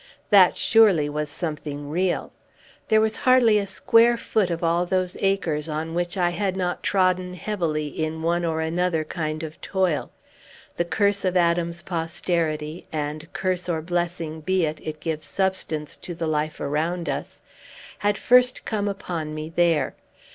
[0.31, 2.33] That surely was something real.
[2.87, 6.81] There was hardly a square foot of all those acres on which I had not
[6.81, 10.09] trodden heavily, in one or another kind of toil.
[10.77, 16.15] The curse of Adam's posterity and, curse or blessing be it, it gives substance to
[16.15, 17.43] the life around us
[17.99, 19.93] had first come upon me there.